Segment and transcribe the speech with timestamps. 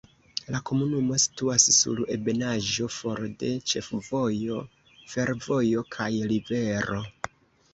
[0.53, 4.59] La komunumo situas sur ebenaĵo, for de ĉefvojo,
[5.13, 7.03] fervojo kaj rivero.